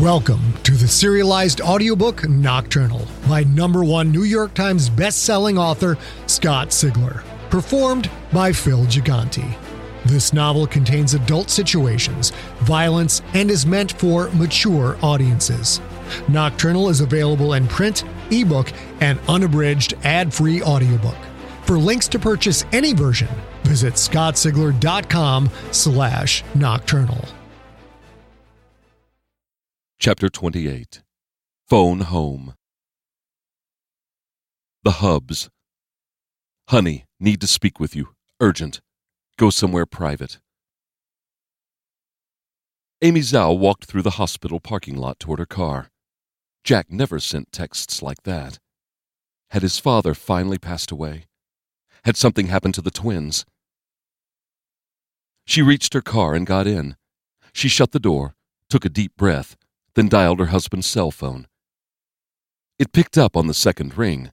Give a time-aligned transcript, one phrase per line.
[0.00, 6.70] Welcome to the serialized audiobook Nocturnal by number one New York Times best-selling author Scott
[6.70, 9.56] Sigler, performed by Phil Gigante.
[10.04, 15.80] This novel contains adult situations, violence, and is meant for mature audiences.
[16.26, 21.18] Nocturnal is available in print, ebook, and unabridged ad-free audiobook.
[21.66, 23.28] For links to purchase any version,
[23.62, 27.24] visit scottsigler.com slash nocturnal.
[30.04, 31.02] Chapter 28
[31.66, 32.56] Phone Home
[34.82, 35.48] The Hubs.
[36.68, 38.08] Honey, need to speak with you.
[38.38, 38.82] Urgent.
[39.38, 40.40] Go somewhere private.
[43.00, 45.88] Amy Zou walked through the hospital parking lot toward her car.
[46.64, 48.58] Jack never sent texts like that.
[49.52, 51.24] Had his father finally passed away?
[52.04, 53.46] Had something happened to the twins?
[55.46, 56.96] She reached her car and got in.
[57.54, 58.34] She shut the door,
[58.68, 59.56] took a deep breath,
[59.94, 61.46] then dialed her husband's cell phone.
[62.78, 64.32] It picked up on the second ring,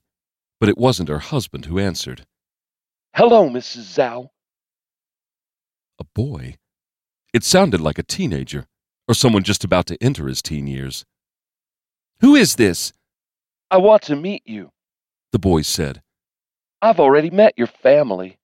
[0.58, 2.26] but it wasn't her husband who answered.
[3.14, 3.94] Hello, Mrs.
[3.94, 4.28] Zou.
[5.98, 6.56] A boy?
[7.32, 8.66] It sounded like a teenager,
[9.06, 11.04] or someone just about to enter his teen years.
[12.20, 12.92] Who is this?
[13.70, 14.70] I want to meet you.
[15.32, 16.02] The boy said.
[16.80, 18.38] I've already met your family.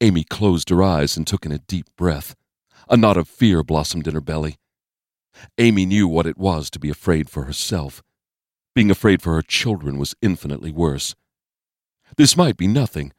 [0.00, 2.34] Amy closed her eyes and took in a deep breath.
[2.88, 4.56] A knot of fear blossomed in her belly.
[5.58, 8.02] Amy knew what it was to be afraid for herself.
[8.74, 11.14] Being afraid for her children was infinitely worse.
[12.16, 13.12] This might be nothing.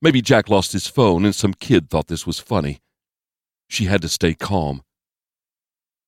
[0.00, 2.80] Maybe Jack lost his phone and some kid thought this was funny.
[3.68, 4.82] She had to stay calm.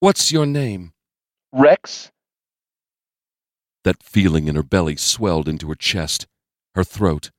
[0.00, 0.92] What's your name?
[1.52, 2.10] Rex?
[3.84, 6.26] That feeling in her belly swelled into her chest,
[6.74, 7.30] her throat.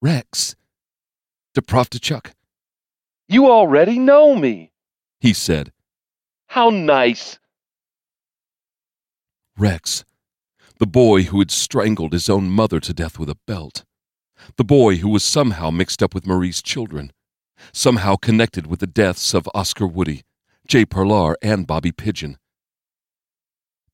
[0.00, 0.56] Rex.
[1.54, 2.32] Deprovdechuk?
[3.28, 4.72] You already know me.
[5.20, 5.72] He said.
[6.52, 7.38] How nice.
[9.56, 10.04] Rex.
[10.78, 13.86] The boy who had strangled his own mother to death with a belt.
[14.58, 17.14] The boy who was somehow mixed up with Marie's children.
[17.72, 20.24] Somehow connected with the deaths of Oscar Woody,
[20.68, 22.36] Jay Parlar, and Bobby Pigeon.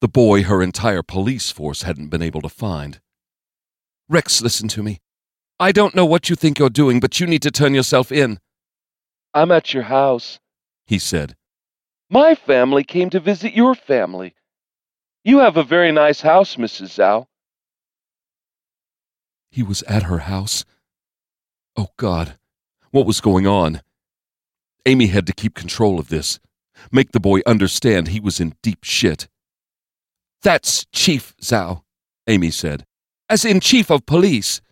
[0.01, 2.99] The boy her entire police force hadn't been able to find.
[4.09, 4.99] Rex, listen to me.
[5.61, 8.41] I don't know what you think you're doing, but you need to turn yourself in.
[9.33, 10.41] I'm at your house.
[10.89, 11.37] He said.
[12.11, 14.35] My family came to visit your family.
[15.25, 16.93] You have a very nice house, Mrs.
[16.93, 17.27] Zou.
[19.51, 20.65] He was at her house?
[21.77, 22.39] Oh, God.
[22.91, 23.83] What was going on?
[24.87, 26.41] Amy had to keep control of this.
[26.91, 29.29] Make the boy understand he was in deep shit.
[30.43, 31.83] That's Chief Zou,
[32.27, 32.87] Amy said.
[33.29, 34.63] As in Chief of Police.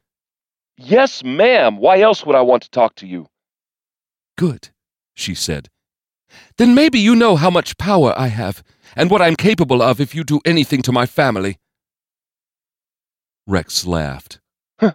[0.79, 1.77] Yes, ma'am.
[1.79, 3.27] Why else would I want to talk to you?
[4.39, 4.71] Good,
[5.15, 5.69] she said.
[6.59, 8.63] Then maybe you know how much power I have,
[8.95, 11.59] and what I'm capable of if you do anything to my family.
[13.47, 14.41] Rex laughed.
[14.81, 14.95] Come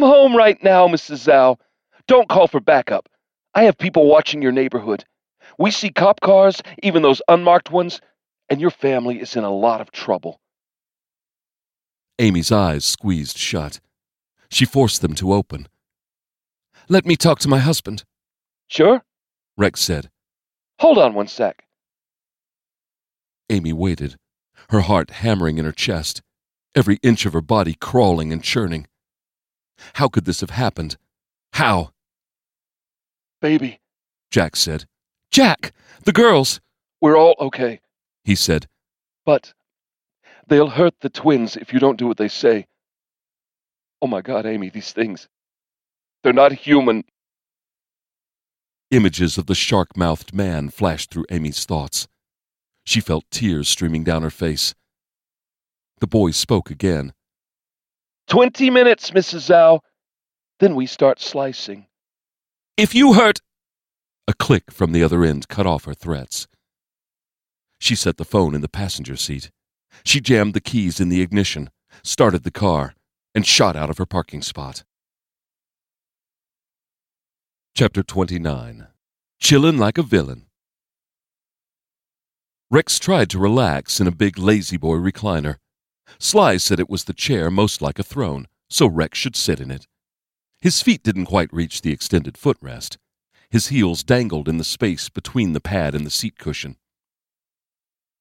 [0.00, 1.18] home right now, Mrs.
[1.18, 1.56] Zou.
[2.06, 3.08] Don't call for backup.
[3.54, 5.04] I have people watching your neighborhood.
[5.58, 8.00] We see cop cars, even those unmarked ones,
[8.48, 10.40] and your family is in a lot of trouble.
[12.18, 13.80] Amy's eyes squeezed shut.
[14.50, 15.68] She forced them to open.
[16.88, 18.04] Let me talk to my husband.
[18.68, 19.02] Sure?
[19.56, 20.10] Rex said.
[20.78, 21.64] Hold on one sec.
[23.50, 24.16] Amy waited,
[24.70, 26.22] her heart hammering in her chest,
[26.74, 28.86] every inch of her body crawling and churning.
[29.94, 30.96] How could this have happened?
[31.54, 31.92] How?
[33.40, 33.80] Baby,
[34.30, 34.84] Jack said.
[35.30, 35.72] Jack!
[36.04, 36.60] The girls!
[37.00, 37.80] we're all okay.
[38.24, 38.66] He said.
[39.24, 39.52] But
[40.48, 42.66] they'll hurt the twins if you don't do what they say.
[44.02, 45.28] Oh my god, Amy, these things.
[46.22, 47.04] They're not human.
[48.90, 52.08] Images of the shark mouthed man flashed through Amy's thoughts.
[52.86, 54.74] She felt tears streaming down her face.
[56.00, 57.12] The boy spoke again.
[58.28, 59.40] Twenty minutes, Mrs.
[59.40, 59.80] Zou.
[60.58, 61.86] Then we start slicing.
[62.78, 63.40] If you hurt.
[64.26, 66.48] A click from the other end cut off her threats.
[67.78, 69.50] She set the phone in the passenger seat.
[70.02, 71.68] She jammed the keys in the ignition,
[72.02, 72.94] started the car,
[73.34, 74.82] and shot out of her parking spot.
[77.74, 78.88] Chapter 29
[79.40, 80.46] Chillin' Like a Villain
[82.70, 85.56] Rex tried to relax in a big La-Z-Boy recliner.
[86.18, 89.70] Sly said it was the chair most like a throne, so Rex should sit in
[89.70, 89.86] it.
[90.60, 92.96] His feet didn't quite reach the extended footrest.
[93.48, 96.76] His heels dangled in the space between the pad and the seat cushion.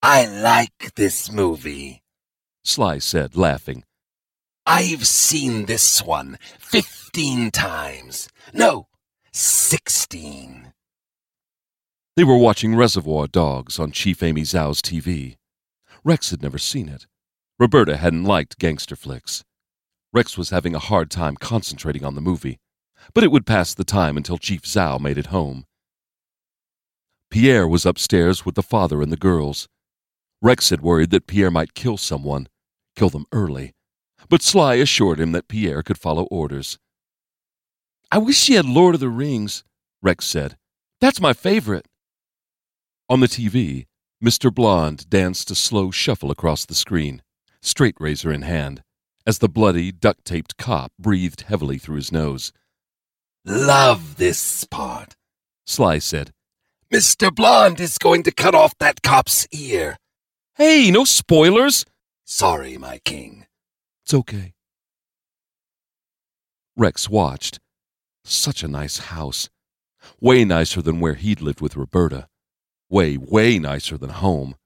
[0.03, 2.03] I like this movie,
[2.63, 3.83] Sly said, laughing.
[4.65, 8.29] I've seen this one fifteen times.
[8.53, 8.88] No,
[9.38, 10.74] sixteen.
[12.16, 15.36] They were watching Reservoir Dogs on Chief Amy Zou's TV.
[16.04, 17.06] Rex had never seen it.
[17.60, 19.44] Roberta hadn't liked gangster flicks.
[20.12, 22.57] Rex was having a hard time concentrating on the movie,
[23.13, 25.66] but it would pass the time until Chief Zou made it home.
[27.30, 29.68] Pierre was upstairs with the father and the girls.
[30.42, 32.48] Rex had worried that Pierre might kill someone,
[32.95, 33.74] kill them early,
[34.30, 36.80] but Sly assured him that Pierre could follow orders.
[38.12, 39.63] I wish she had Lord of the Rings,
[40.01, 40.57] Rex said.
[41.01, 41.88] That's my favorite.
[43.09, 43.86] On the TV,
[44.24, 44.54] Mr.
[44.54, 47.21] Blonde danced a slow shuffle across the screen,
[47.62, 48.81] straight razor in hand,
[49.25, 52.54] as the bloody, duct taped cop breathed heavily through his nose.
[53.45, 55.15] Love this part,
[55.65, 56.31] Sly said.
[56.92, 57.33] Mr.
[57.33, 59.98] Blonde is going to cut off that cop's ear.
[60.56, 61.86] Hey, no spoilers!
[62.24, 63.45] Sorry, my king.
[64.06, 64.53] It's okay.
[66.77, 67.60] Rex watched.
[68.29, 69.50] Such a nice house.
[70.19, 72.27] Way nicer than where he'd lived with Roberta.
[72.89, 74.57] Way, way nicer than home.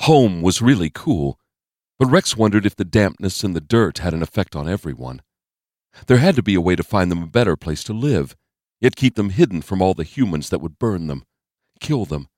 [0.00, 1.38] Home was really cool,
[2.00, 5.22] but Rex wondered if the dampness and the dirt had an effect on everyone.
[6.08, 8.34] There had to be a way to find them a better place to live,
[8.80, 11.22] yet keep them hidden from all the humans that would burn them,
[11.78, 12.28] kill them.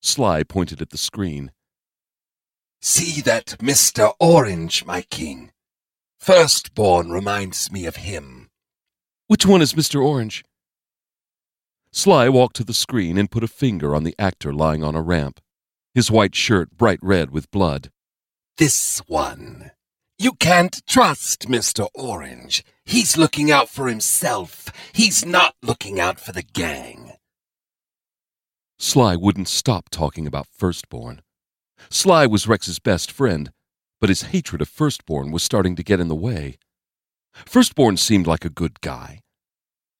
[0.00, 1.52] Sly pointed at the screen.
[2.80, 4.14] See that Mr.
[4.18, 5.52] Orange, my king?
[6.18, 8.35] Firstborn reminds me of him.
[9.28, 10.04] Which one is Mr.
[10.04, 10.44] Orange?
[11.92, 15.02] Sly walked to the screen and put a finger on the actor lying on a
[15.02, 15.40] ramp,
[15.94, 17.90] his white shirt bright red with blood.
[18.56, 19.72] This one.
[20.16, 21.88] You can't trust Mr.
[21.92, 22.64] Orange.
[22.84, 24.68] He's looking out for himself.
[24.92, 27.12] He's not looking out for the gang.
[28.78, 31.20] Sly wouldn't stop talking about Firstborn.
[31.90, 33.50] Sly was Rex's best friend,
[34.00, 36.58] but his hatred of Firstborn was starting to get in the way.
[37.44, 39.20] Firstborn seemed like a good guy.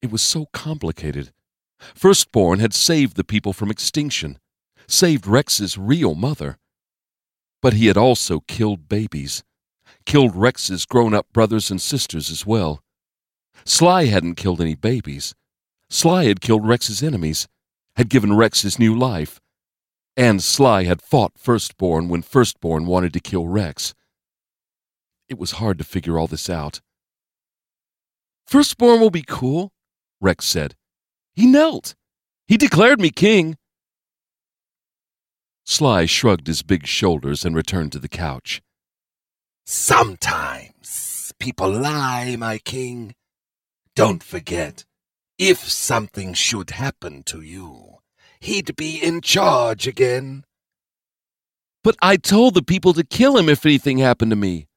[0.00, 1.32] It was so complicated.
[1.94, 4.38] Firstborn had saved the people from extinction,
[4.86, 6.58] saved Rex's real mother.
[7.60, 9.42] But he had also killed babies,
[10.04, 12.82] killed Rex's grown up brothers and sisters as well.
[13.64, 15.34] Sly hadn't killed any babies.
[15.90, 17.48] Sly had killed Rex's enemies,
[17.96, 19.40] had given Rex his new life.
[20.16, 23.94] And Sly had fought Firstborn when Firstborn wanted to kill Rex.
[25.28, 26.80] It was hard to figure all this out.
[28.46, 29.72] Firstborn will be cool,
[30.20, 30.76] Rex said.
[31.34, 31.94] He knelt.
[32.46, 33.56] He declared me king.
[35.64, 38.62] Sly shrugged his big shoulders and returned to the couch.
[39.64, 43.16] Sometimes people lie, my king.
[43.96, 44.84] Don't forget,
[45.38, 47.98] if something should happen to you,
[48.38, 50.44] he'd be in charge again.
[51.82, 54.68] But I told the people to kill him if anything happened to me.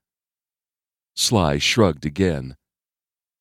[1.16, 2.56] Sly shrugged again.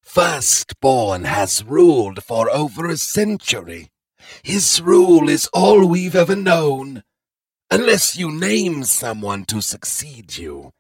[0.09, 3.91] Firstborn has ruled for over a century.
[4.43, 7.05] His rule is all we've ever known.
[7.71, 10.73] Unless you name someone to succeed you,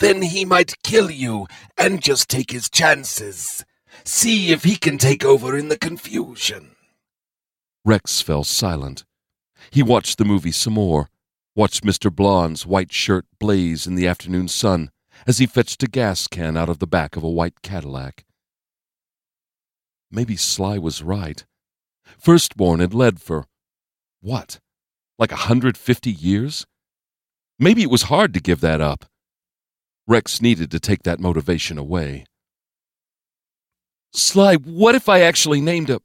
[0.00, 1.46] then he might kill you
[1.78, 3.64] and just take his chances.
[4.04, 6.76] See if he can take over in the confusion.
[7.86, 9.06] Rex fell silent.
[9.70, 11.08] He watched the movie some more,
[11.56, 12.14] watched Mr.
[12.14, 14.90] Blonde's white shirt blaze in the afternoon sun
[15.26, 18.26] as he fetched a gas can out of the back of a white Cadillac.
[20.14, 21.44] Maybe Sly was right.
[22.18, 23.46] Firstborn had led for,
[24.20, 24.60] what,
[25.18, 26.66] like a hundred fifty years?
[27.58, 29.06] Maybe it was hard to give that up.
[30.06, 32.26] Rex needed to take that motivation away.
[34.12, 36.00] Sly, what if I actually named a.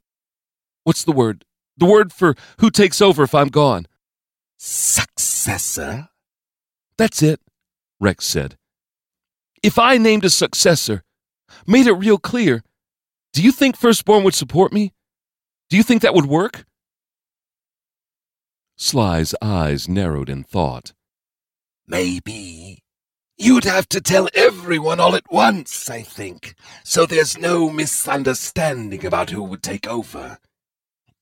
[0.82, 1.44] What's the word?
[1.76, 3.86] The word for who takes over if I'm gone.
[4.58, 6.08] Successor?
[6.98, 7.40] That's it,
[8.00, 8.56] Rex said.
[9.62, 11.04] If I named a successor,
[11.66, 12.62] made it real clear,
[13.32, 14.92] do you think Firstborn would support me?
[15.68, 16.64] Do you think that would work?
[18.76, 20.92] Sly's eyes narrowed in thought.
[21.86, 22.82] Maybe.
[23.36, 29.30] You'd have to tell everyone all at once, I think, so there's no misunderstanding about
[29.30, 30.38] who would take over.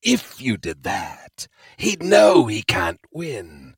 [0.02, 1.46] If you did that,
[1.76, 3.74] he'd know he can't win.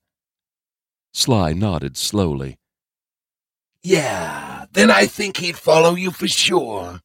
[1.13, 2.59] Sly nodded slowly.
[3.83, 7.01] Yeah, then I think he'd follow you for sure.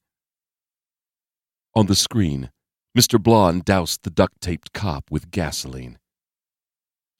[1.77, 2.51] On the screen,
[2.97, 3.21] Mr.
[3.21, 5.99] Blonde doused the duct taped cop with gasoline.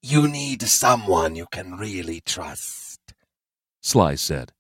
[0.02, 3.14] You need someone you can really trust.
[3.82, 4.54] Sly said.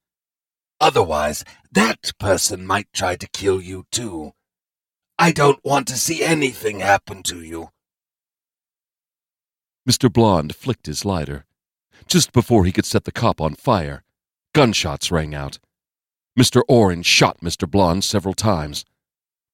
[0.81, 4.33] Otherwise, that person might try to kill you too.
[5.17, 7.69] I don't want to see anything happen to you.
[9.89, 10.11] Mr.
[10.11, 11.45] Blonde flicked his lighter.
[12.05, 14.03] Just before he could set the cop on fire,
[14.53, 15.59] gunshots rang out.
[16.37, 16.63] Mr.
[16.67, 17.69] Orange shot Mr.
[17.69, 18.83] Blonde several times.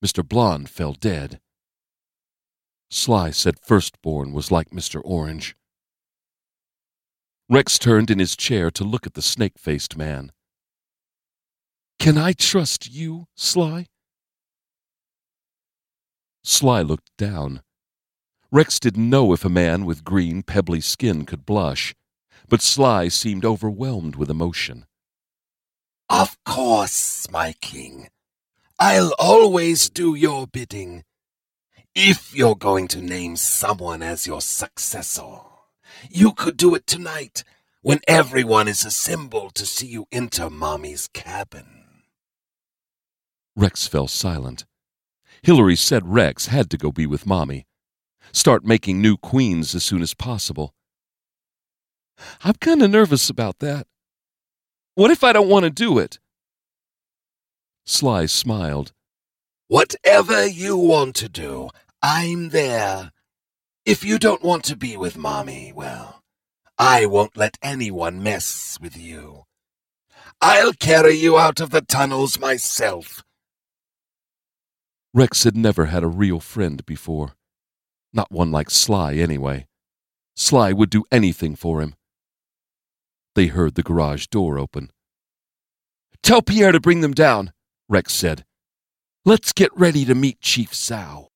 [0.03, 0.27] Mr.
[0.27, 1.39] Blonde fell dead.
[2.89, 5.01] Sly said Firstborn was like Mr.
[5.03, 5.55] Orange.
[7.47, 10.31] Rex turned in his chair to look at the snake faced man.
[11.99, 13.87] Can I trust you, Sly?
[16.43, 17.61] Sly looked down.
[18.51, 21.93] Rex didn't know if a man with green, pebbly skin could blush,
[22.49, 24.85] but Sly seemed overwhelmed with emotion.
[26.09, 28.09] Of course, my king.
[28.83, 31.03] I'll always do your bidding.
[31.93, 35.41] If you're going to name someone as your successor,
[36.09, 37.43] you could do it tonight
[37.83, 41.83] when everyone is assembled to see you enter Mommy's cabin.
[43.55, 44.65] Rex fell silent.
[45.43, 47.67] Hillary said Rex had to go be with Mommy.
[48.31, 50.73] Start making new queens as soon as possible.
[52.43, 53.85] I'm kind of nervous about that.
[54.95, 56.17] What if I don't want to do it?
[57.91, 58.93] Sly smiled.
[59.67, 61.69] Whatever you want to do,
[62.01, 63.11] I'm there.
[63.85, 66.21] If you don't want to be with Mommy, well,
[66.77, 69.43] I won't let anyone mess with you.
[70.39, 73.23] I'll carry you out of the tunnels myself.
[75.13, 77.33] Rex had never had a real friend before.
[78.13, 79.67] Not one like Sly, anyway.
[80.33, 81.95] Sly would do anything for him.
[83.35, 84.91] They heard the garage door open.
[86.23, 87.51] Tell Pierre to bring them down,
[87.91, 88.45] Rex said.
[89.25, 91.27] Let's get ready to meet Chief Zou.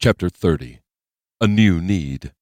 [0.00, 0.80] Chapter 30
[1.40, 2.32] A New Need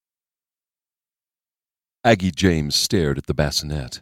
[2.03, 4.01] Aggie James stared at the bassinet.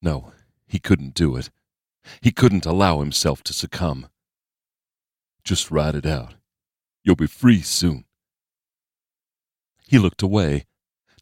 [0.00, 0.30] No,
[0.68, 1.50] he couldn't do it.
[2.20, 4.06] He couldn't allow himself to succumb.
[5.42, 6.34] Just ride it out.
[7.02, 8.04] You'll be free soon.
[9.84, 10.66] He looked away.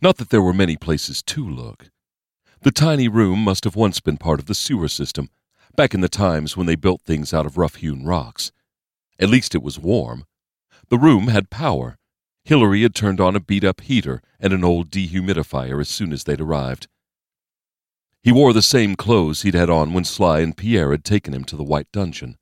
[0.03, 1.92] Not that there were many places to look.
[2.62, 5.31] The tiny room must have once been part of the sewer system,
[5.75, 8.52] back in the times when they built things out of rough hewn rocks.
[9.19, 10.26] At least it was warm.
[10.88, 11.99] The room had power.
[12.45, 16.23] Hillary had turned on a beat up heater and an old dehumidifier as soon as
[16.23, 16.87] they'd arrived.
[18.23, 21.42] He wore the same clothes he'd had on when Sly and Pierre had taken him
[21.47, 22.38] to the White Dungeon.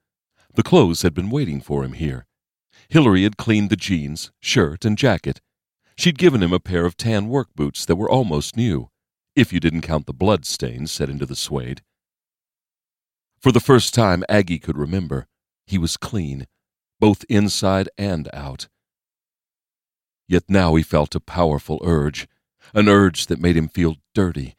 [0.52, 2.26] The clothes had been waiting for him here.
[2.90, 5.40] Hillary had cleaned the jeans, shirt, and jacket.
[5.96, 8.89] She'd given him a pair of tan work boots that were almost new,
[9.34, 11.82] if you didn't count the blood stains set into the suede.
[13.40, 15.26] For the first time Aggie could remember,
[15.66, 16.46] he was clean,
[16.98, 18.68] both inside and out.
[20.28, 22.28] Yet now he felt a powerful urge,
[22.74, 24.54] an urge that made him feel dirty.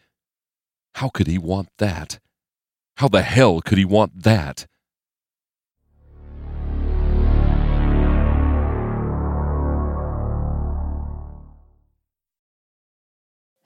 [0.96, 2.20] How could he want that?
[2.98, 4.68] How the hell could he want that?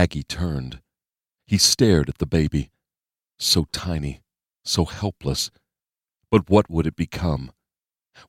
[0.00, 0.80] Aggie turned.
[1.46, 2.70] He stared at the baby.
[3.38, 4.22] So tiny,
[4.64, 5.50] so helpless.
[6.30, 7.52] But what would it become?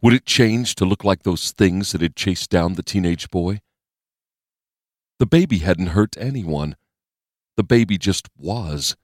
[0.01, 3.61] Would it change to look like those things that had chased down the teenage boy?
[5.17, 6.75] The baby hadn't hurt anyone.
[7.55, 8.97] The baby just was.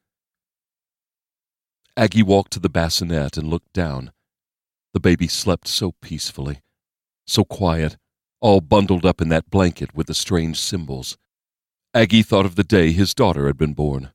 [1.96, 4.12] Aggie walked to the bassinet and looked down.
[4.94, 6.60] The baby slept so peacefully,
[7.26, 7.96] so quiet,
[8.42, 11.18] all bundled up in that blanket with the strange symbols.
[11.98, 14.12] Aggie thought of the day his daughter had been born,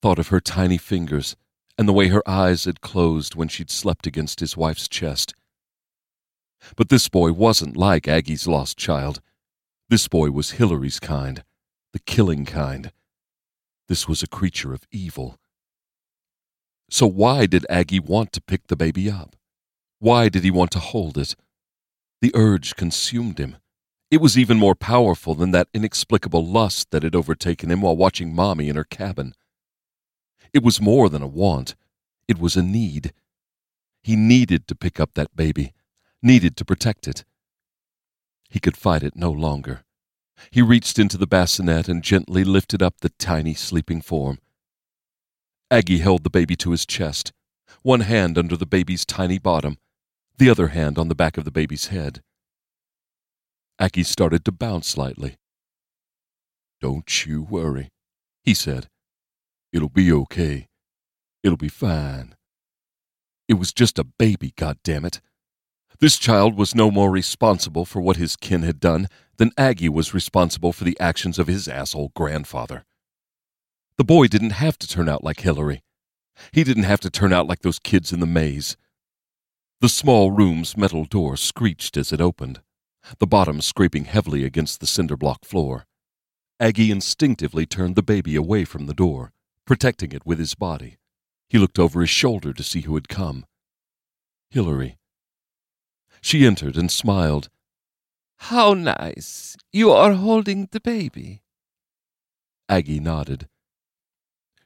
[0.00, 1.34] thought of her tiny fingers,
[1.76, 5.34] and the way her eyes had closed when she'd slept against his wife's chest.
[6.76, 9.20] But this boy wasn't like Aggie's lost child.
[9.88, 11.42] This boy was Hilary's kind,
[11.92, 12.92] the killing kind.
[13.88, 15.36] This was a creature of evil.
[16.88, 19.34] So why did Aggie want to pick the baby up?
[19.98, 21.34] Why did he want to hold it?
[22.20, 23.56] The urge consumed him.
[24.14, 28.32] It was even more powerful than that inexplicable lust that had overtaken him while watching
[28.32, 29.34] Mommy in her cabin.
[30.52, 31.74] It was more than a want,
[32.28, 33.12] it was a need.
[34.04, 35.72] He needed to pick up that baby,
[36.22, 37.24] needed to protect it.
[38.48, 39.82] He could fight it no longer.
[40.52, 44.38] He reached into the bassinet and gently lifted up the tiny sleeping form.
[45.72, 47.32] Aggie held the baby to his chest,
[47.82, 49.76] one hand under the baby's tiny bottom,
[50.38, 52.22] the other hand on the back of the baby's head.
[53.78, 55.36] Aggie started to bounce slightly.
[56.80, 57.90] Don't you worry,
[58.42, 58.88] he said.
[59.72, 60.68] It'll be okay.
[61.42, 62.36] It'll be fine.
[63.48, 65.20] It was just a baby, goddammit.
[65.98, 70.14] This child was no more responsible for what his kin had done than Aggie was
[70.14, 72.84] responsible for the actions of his asshole grandfather.
[73.96, 75.82] The boy didn't have to turn out like Hilary.
[76.52, 78.76] He didn't have to turn out like those kids in the maze.
[79.80, 82.60] The small room's metal door screeched as it opened,
[83.18, 85.86] the bottom scraping heavily against the cinder block floor.
[86.60, 89.32] Aggie instinctively turned the baby away from the door,
[89.66, 90.98] protecting it with his body.
[91.48, 93.46] He looked over his shoulder to see who had come.
[94.50, 94.98] Hilary.
[96.20, 97.50] She entered and smiled.
[98.36, 99.56] How nice.
[99.72, 101.42] You are holding the baby.
[102.68, 103.48] Aggie nodded.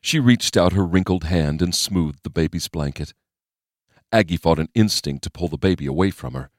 [0.01, 3.13] She reached out her wrinkled hand and smoothed the baby's blanket.
[4.13, 6.51] Aggie fought an instinct to pull the baby away from her.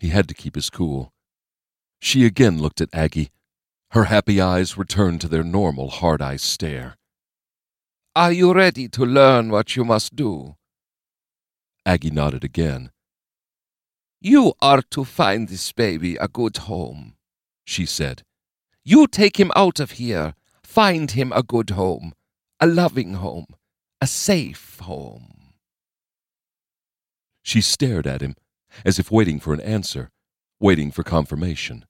[0.00, 1.12] He had to keep his cool.
[2.00, 3.30] She again looked at Aggie.
[3.90, 6.96] Her happy eyes returned to their normal hard eyed stare.
[8.16, 10.56] Are you ready to learn what you must do?
[11.84, 12.90] Aggie nodded again.
[14.20, 17.16] You are to find this baby a good home,
[17.64, 18.22] she said.
[18.84, 20.34] You take him out of here.
[20.62, 22.14] Find him a good home,
[22.60, 23.46] a loving home,
[24.00, 25.54] a safe home.
[27.42, 28.36] She stared at him,
[28.84, 30.10] as if waiting for an answer,
[30.58, 31.84] waiting for confirmation.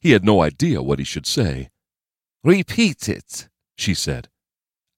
[0.00, 1.70] He had no idea what he should say.
[2.44, 4.28] Repeat it, she said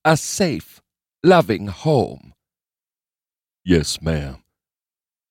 [0.05, 0.81] a safe,
[1.23, 2.33] loving home.
[3.65, 4.43] Yes, ma'am.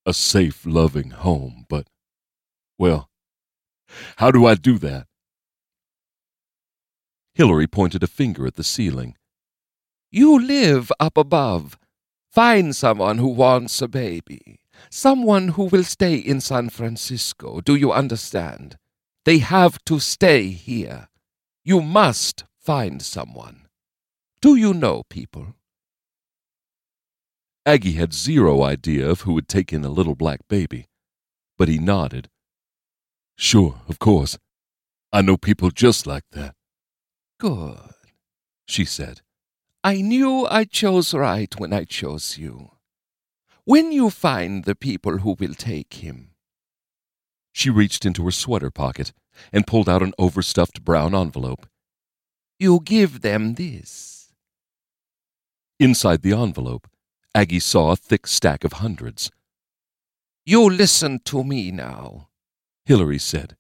[0.05, 1.87] A safe, loving home, but,
[2.79, 3.09] well,
[4.17, 5.07] how do I do that?
[7.35, 9.17] Hilary pointed a finger at the ceiling.
[10.11, 11.79] You live up above.
[12.31, 14.58] Find someone who wants a baby.
[14.91, 17.61] Someone who will stay in San Francisco.
[17.61, 18.77] Do you understand?
[19.25, 21.09] They have to stay here.
[21.65, 23.67] You must find someone.
[24.41, 25.55] Do you know people?
[27.67, 30.87] Aggie had zero idea of who had taken a little black baby,
[31.59, 32.31] but he nodded.
[33.37, 34.39] Sure, of course.
[35.13, 36.55] I know people just like that.
[37.39, 37.79] Good,
[38.67, 39.21] she said.
[39.85, 42.71] I knew I chose right when I chose you.
[43.69, 46.31] When you find the people who will take him.
[47.53, 49.13] She reached into her sweater pocket
[49.53, 51.67] and pulled out an overstuffed brown envelope.
[52.59, 54.33] You give them this.
[55.79, 56.89] Inside the envelope,
[57.35, 59.31] Aggie saw a thick stack of hundreds.
[60.47, 62.31] You listen to me now,
[62.87, 63.59] Hilary said.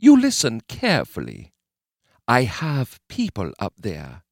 [0.00, 1.52] You listen carefully.
[2.26, 4.24] I have people up there.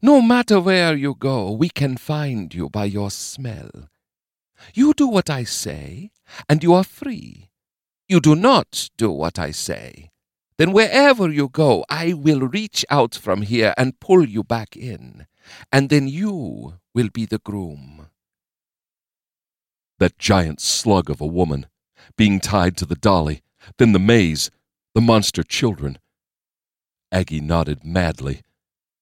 [0.00, 3.90] No matter where you go, we can find you by your smell.
[4.74, 6.10] You do what I say,
[6.48, 7.50] and you are free.
[8.08, 10.10] You do not do what I say.
[10.58, 15.26] Then wherever you go, I will reach out from here and pull you back in
[15.72, 18.08] and then you will be the groom.
[19.98, 21.66] That giant slug of a woman,
[22.16, 23.42] being tied to the dolly,
[23.78, 24.50] then the maze,
[24.94, 25.98] the monster children.
[27.12, 28.42] Aggie nodded madly.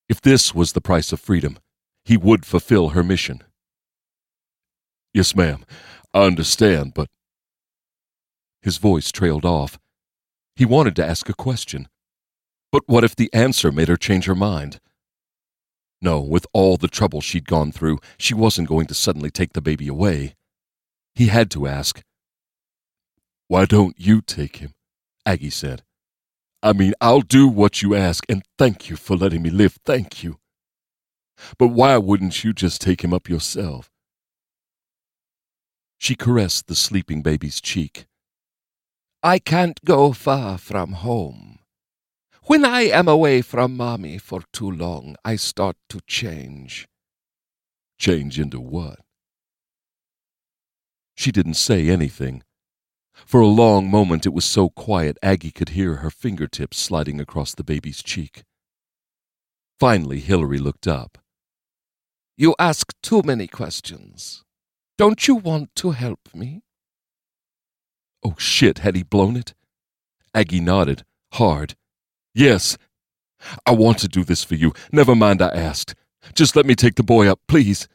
[0.09, 1.59] If this was the price of freedom,
[2.05, 3.45] he would fulfill her mission.
[5.19, 5.65] Yes, ma'am,
[6.15, 7.09] I understand, but.
[8.63, 9.77] His voice trailed off.
[10.55, 11.89] He wanted to ask a question.
[12.71, 14.79] But what if the answer made her change her mind?
[16.01, 19.61] No, with all the trouble she'd gone through, she wasn't going to suddenly take the
[19.61, 20.37] baby away.
[21.17, 22.01] He had to ask.
[23.49, 24.75] Why don't you take him?
[25.27, 25.83] Aggie said.
[26.63, 30.23] I mean, I'll do what you ask, and thank you for letting me live, thank
[30.23, 30.39] you.
[31.59, 33.91] But why wouldn't you just take him up yourself?
[35.99, 38.07] She caressed the sleeping baby's cheek.
[39.23, 41.59] I can't go far from home.
[42.45, 46.89] When I am away from mommy for too long, I start to change.
[47.99, 49.01] Change into what?
[51.17, 52.45] She didn't say anything.
[53.27, 57.55] For a long moment it was so quiet Aggie could hear her fingertips sliding across
[57.55, 58.45] the baby's cheek.
[59.81, 61.19] Finally, Hillary looked up.
[62.37, 64.45] You ask too many questions.
[64.99, 66.63] Don't you want to help me?
[68.25, 69.55] Oh shit, had he blown it?
[70.35, 71.77] Aggie nodded, hard.
[72.35, 72.77] Yes.
[73.65, 74.73] I want to do this for you.
[74.91, 75.95] Never mind, I asked.
[76.35, 77.87] Just let me take the boy up, please.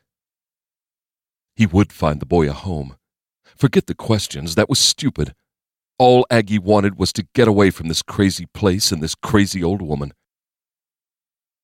[1.57, 2.95] He would find the boy a home.
[3.57, 5.35] Forget the questions, that was stupid.
[5.99, 9.81] All Aggie wanted was to get away from this crazy place and this crazy old
[9.81, 10.13] woman.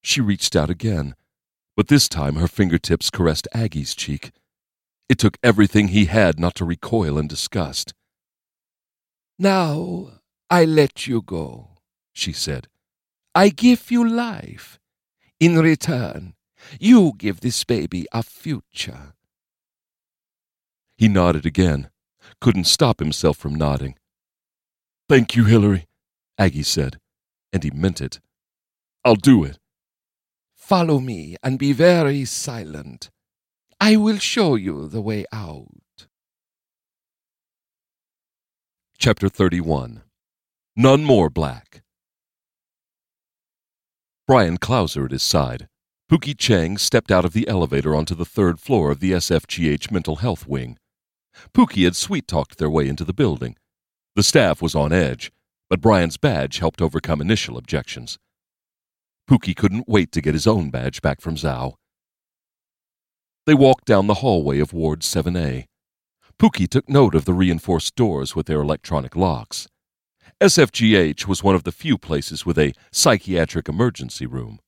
[0.03, 1.15] She reached out again,
[1.77, 4.31] but this time her fingertips caressed Aggie's cheek.
[5.09, 7.93] It took everything he had not to recoil in disgust.
[9.39, 10.11] Now
[10.49, 11.69] I let you go,
[12.13, 12.67] she said.
[13.33, 14.79] I give you life.
[15.39, 16.35] In return,
[16.79, 19.13] you give this baby a future.
[20.97, 21.89] He nodded again,
[22.41, 23.95] couldn't stop himself from nodding.
[25.07, 25.87] Thank you, Hillary,
[26.37, 26.99] Aggie said,
[27.51, 28.19] and he meant it.
[29.05, 29.57] I'll do it.
[30.53, 33.09] Follow me and be very silent.
[33.81, 35.67] I will show you the way out.
[38.97, 40.03] Chapter 31
[40.75, 41.81] None More Black.
[44.27, 45.69] Bryan Clauser at his side,
[46.11, 50.17] Pookie Chang stepped out of the elevator onto the third floor of the SFGH mental
[50.17, 50.77] health wing.
[51.53, 53.55] Pookie had sweet talked their way into the building.
[54.17, 55.31] The staff was on edge,
[55.69, 58.19] but Bryan's badge helped overcome initial objections.
[59.29, 61.75] Pookie couldn't wait to get his own badge back from Zou.
[63.49, 65.65] They walked down the hallway of Ward 7A.
[66.37, 69.67] Pookie took note of the reinforced doors with their electronic locks.
[70.39, 74.59] SFGH was one of the few places with a psychiatric emergency room.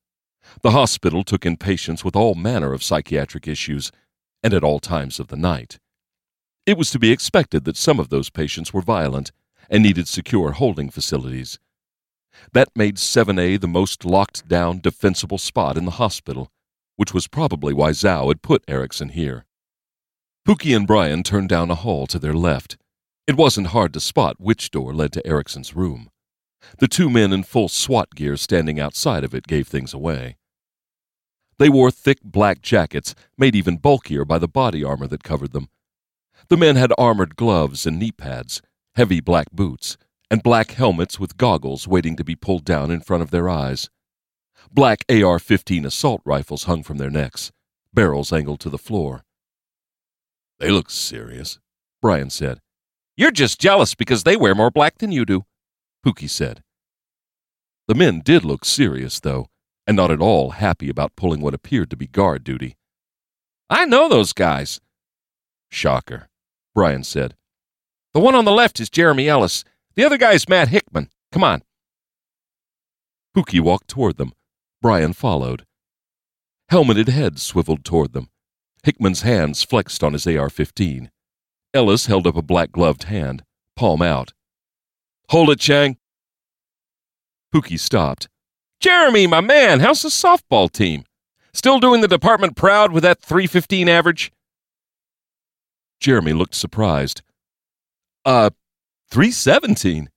[0.63, 3.91] The hospital took in patients with all manner of psychiatric issues
[4.41, 5.77] and at all times of the night.
[6.65, 9.31] It was to be expected that some of those patients were violent
[9.69, 11.59] and needed secure holding facilities.
[12.51, 16.49] That made 7A the most locked down, defensible spot in the hospital,
[16.95, 19.45] which was probably why Zou had put Erickson here.
[20.47, 22.77] Pookie and Brian turned down a hall to their left.
[23.27, 26.09] It wasn't hard to spot which door led to Erickson's room.
[26.79, 30.37] The two men in full SWAT gear standing outside of it gave things away.
[31.57, 35.69] They wore thick black jackets, made even bulkier by the body armor that covered them,
[36.51, 38.61] the men had armored gloves and knee pads,
[38.95, 39.97] heavy black boots,
[40.29, 43.89] and black helmets with goggles waiting to be pulled down in front of their eyes.
[44.73, 47.51] Black AR 15 assault rifles hung from their necks,
[47.93, 49.25] barrels angled to the floor.
[50.59, 51.59] They look serious,
[52.01, 52.61] Bryan said.
[53.17, 55.43] You're just jealous because they wear more black than you do,
[56.05, 56.63] Pookie said.
[57.89, 59.47] The men did look serious, though,
[59.85, 62.77] and not at all happy about pulling what appeared to be guard duty.
[63.69, 64.79] I know those guys.
[65.69, 66.29] Shocker.
[66.73, 67.35] Bryan said.
[68.13, 69.65] The one on the left is Jeremy Ellis.
[69.95, 71.09] The other guy's Matt Hickman.
[71.33, 71.61] Come on.
[73.35, 74.31] Pookie walked toward them.
[74.81, 75.65] Bryan followed.
[76.69, 78.29] Helmeted heads swiveled toward them.
[78.83, 81.11] Hickman's hands flexed on his AR 15.
[81.73, 83.43] Ellis held up a black gloved hand,
[83.75, 84.33] palm out.
[85.29, 85.97] Hold it, Chang.
[87.53, 88.27] Pookie stopped.
[88.79, 91.03] Jeremy, my man, how's the softball team?
[91.53, 94.31] Still doing the department proud with that 315 average?
[95.99, 97.21] Jeremy looked surprised.
[98.25, 98.49] Uh,
[99.11, 100.09] 317?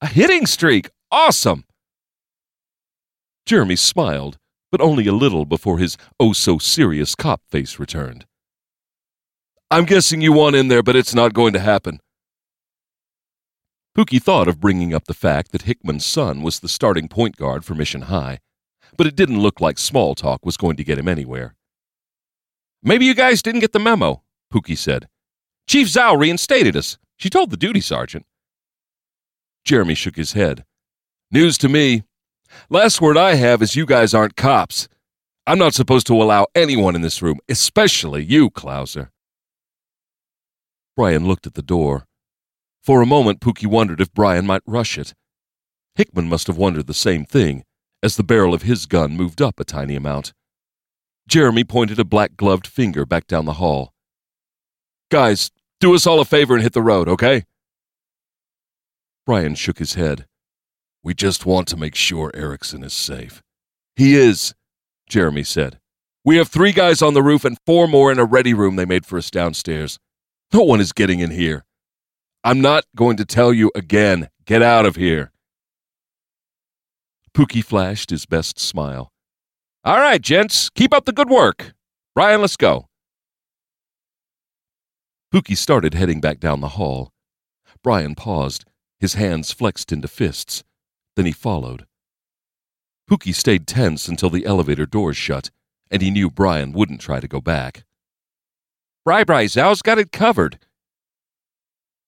[0.00, 0.90] A hitting streak!
[1.10, 1.64] Awesome!
[3.46, 4.38] Jeremy smiled,
[4.72, 8.26] but only a little before his oh so serious cop face returned.
[9.70, 12.00] I'm guessing you want in there, but it's not going to happen.
[13.96, 17.64] Pookie thought of bringing up the fact that Hickman's son was the starting point guard
[17.64, 18.40] for Mission High,
[18.96, 21.54] but it didn't look like small talk was going to get him anywhere.
[22.82, 25.08] Maybe you guys didn't get the memo, Pookie said.
[25.66, 26.98] Chief Zou reinstated us.
[27.16, 28.26] She told the duty sergeant.
[29.64, 30.64] Jeremy shook his head.
[31.30, 32.02] News to me.
[32.70, 34.88] Last word I have is you guys aren't cops.
[35.46, 39.10] I'm not supposed to allow anyone in this room, especially you, Clauser.
[40.96, 42.06] Bryan looked at the door.
[42.82, 45.14] For a moment, Pookie wondered if Bryan might rush it.
[45.96, 47.64] Hickman must have wondered the same thing,
[48.02, 50.32] as the barrel of his gun moved up a tiny amount.
[51.28, 53.92] Jeremy pointed a black gloved finger back down the hall.
[55.10, 57.44] Guys, do us all a favor and hit the road, okay?
[59.24, 60.26] Bryan shook his head.
[61.04, 63.42] We just want to make sure Erickson is safe.
[63.94, 64.54] He is,
[65.06, 65.78] Jeremy said.
[66.24, 68.86] We have three guys on the roof and four more in a ready room they
[68.86, 69.98] made for us downstairs.
[70.50, 71.66] No one is getting in here.
[72.42, 74.30] I'm not going to tell you again.
[74.46, 75.30] Get out of here.
[77.34, 79.12] Pookie flashed his best smile.
[79.84, 81.74] All right, gents, keep up the good work.
[82.14, 82.86] Bryan, let's go.
[85.34, 87.12] Pookie started heading back down the hall.
[87.82, 88.64] Bryan paused,
[88.98, 90.64] his hands flexed into fists.
[91.16, 91.86] Then he followed.
[93.10, 95.50] Pookie stayed tense until the elevator doors shut,
[95.90, 97.84] and he knew Bryan wouldn't try to go back.
[99.04, 100.58] Bri Bri Zou's got it covered.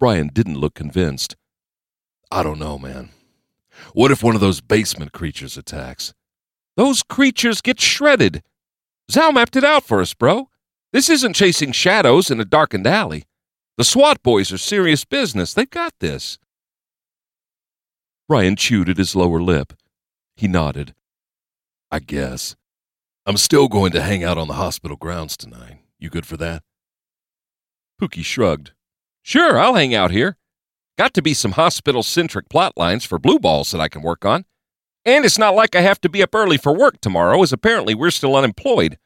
[0.01, 1.37] Bryan didn't look convinced.
[2.31, 3.11] I don't know, man.
[3.92, 6.14] What if one of those basement creatures attacks?
[6.77, 8.42] Those creatures get shredded.
[9.11, 10.49] Zou mapped it out for us, bro.
[10.92, 13.25] This isn't chasing shadows in a darkened alley.
[13.77, 15.53] The SWAT boys are serious business.
[15.53, 16.38] They've got this.
[18.28, 19.72] Bryan chewed at his lower lip.
[20.36, 20.94] He nodded.
[21.90, 22.56] I guess.
[23.24, 25.78] I'm still going to hang out on the hospital grounds tonight.
[25.98, 26.62] You good for that?
[28.00, 28.72] Pookie shrugged.
[29.22, 30.36] Sure, I'll hang out here.
[30.98, 34.24] Got to be some hospital centric plot lines for blue balls that I can work
[34.24, 34.44] on.
[35.04, 37.94] And it's not like I have to be up early for work tomorrow, as apparently
[37.94, 38.98] we're still unemployed.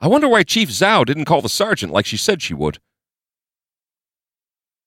[0.00, 2.78] I wonder why Chief Zou didn't call the sergeant like she said she would.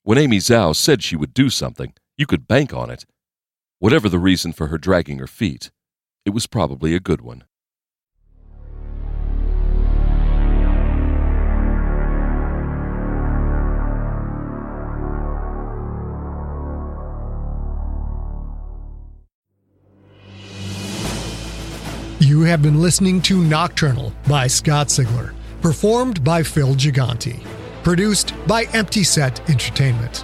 [0.03, 3.05] When Amy Zou said she would do something, you could bank on it.
[3.81, 5.71] Whatever the reason for her dragging her feet,
[6.23, 7.45] it was probably a good one.
[22.19, 27.43] You have been listening to Nocturnal by Scott Sigler, performed by Phil Gigante,
[27.81, 30.23] produced by Empty Set Entertainment.